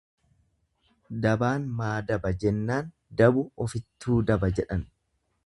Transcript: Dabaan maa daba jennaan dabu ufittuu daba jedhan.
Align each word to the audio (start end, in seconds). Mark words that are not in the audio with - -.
Dabaan 1.25 1.67
maa 1.81 1.91
daba 2.07 2.33
jennaan 2.45 2.91
dabu 3.21 3.45
ufittuu 3.67 4.19
daba 4.33 4.53
jedhan. 4.61 4.89